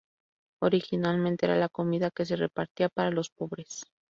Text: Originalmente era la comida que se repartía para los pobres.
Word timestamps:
Originalmente 0.63 1.45
era 1.45 1.55
la 1.57 1.69
comida 1.69 2.09
que 2.09 2.25
se 2.25 2.35
repartía 2.35 2.89
para 2.89 3.11
los 3.11 3.29
pobres. 3.29 3.83